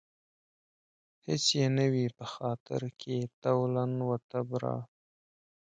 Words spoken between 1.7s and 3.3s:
نه وي په خاطر کې